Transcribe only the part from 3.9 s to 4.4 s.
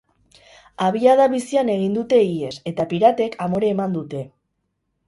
dute.